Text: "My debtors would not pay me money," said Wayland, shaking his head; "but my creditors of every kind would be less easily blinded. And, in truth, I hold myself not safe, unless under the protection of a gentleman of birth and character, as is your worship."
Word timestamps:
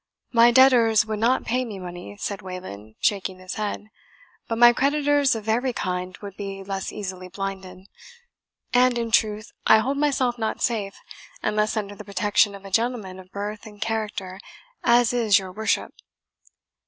"My 0.31 0.49
debtors 0.49 1.05
would 1.05 1.19
not 1.19 1.45
pay 1.45 1.63
me 1.63 1.77
money," 1.77 2.17
said 2.17 2.41
Wayland, 2.41 2.95
shaking 2.99 3.37
his 3.37 3.53
head; 3.53 3.85
"but 4.47 4.57
my 4.57 4.73
creditors 4.73 5.35
of 5.35 5.47
every 5.47 5.73
kind 5.73 6.17
would 6.23 6.35
be 6.35 6.63
less 6.63 6.91
easily 6.91 7.27
blinded. 7.27 7.85
And, 8.73 8.97
in 8.97 9.11
truth, 9.11 9.51
I 9.67 9.77
hold 9.77 9.99
myself 9.99 10.39
not 10.39 10.59
safe, 10.59 10.95
unless 11.43 11.77
under 11.77 11.93
the 11.93 12.03
protection 12.03 12.55
of 12.55 12.65
a 12.65 12.71
gentleman 12.71 13.19
of 13.19 13.31
birth 13.31 13.67
and 13.67 13.79
character, 13.79 14.39
as 14.83 15.13
is 15.13 15.37
your 15.37 15.51
worship." 15.51 15.93